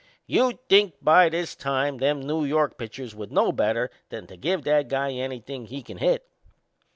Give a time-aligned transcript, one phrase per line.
[0.25, 4.63] You'd think by this time them New York pitchers would know better than to give
[4.63, 6.27] that guy anything he can hit.